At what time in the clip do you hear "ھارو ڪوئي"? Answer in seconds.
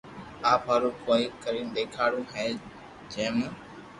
0.69-1.23